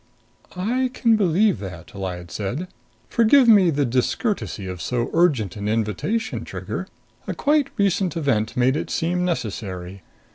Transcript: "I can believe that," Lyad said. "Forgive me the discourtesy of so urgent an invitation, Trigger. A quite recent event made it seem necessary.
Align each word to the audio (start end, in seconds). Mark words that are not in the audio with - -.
"I 0.55 0.89
can 0.95 1.15
believe 1.15 1.59
that," 1.59 1.93
Lyad 1.93 2.31
said. 2.31 2.67
"Forgive 3.07 3.47
me 3.47 3.69
the 3.69 3.85
discourtesy 3.85 4.65
of 4.65 4.81
so 4.81 5.11
urgent 5.13 5.55
an 5.57 5.67
invitation, 5.67 6.43
Trigger. 6.43 6.87
A 7.27 7.35
quite 7.35 7.69
recent 7.77 8.17
event 8.17 8.57
made 8.57 8.75
it 8.75 8.89
seem 8.89 9.23
necessary. 9.23 10.01